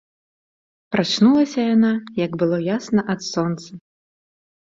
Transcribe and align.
Прачнулася 0.95 1.61
яна, 1.75 1.91
як 2.25 2.31
было 2.45 2.57
ясна 2.77 3.01
ад 3.17 3.21
сонца. 3.31 3.71